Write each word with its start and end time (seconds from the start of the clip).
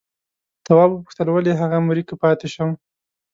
تواب 0.65 0.89
وپوښتل 0.91 1.27
ولې 1.31 1.53
هغه 1.61 1.77
مري 1.87 2.03
که 2.09 2.15
پاتې 2.21 2.47
شم؟ 2.53 2.69